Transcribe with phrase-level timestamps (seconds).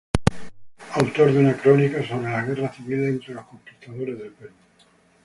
[0.95, 4.53] Autor de una crónica sobre las guerras civiles entre los conquistadores del Perú.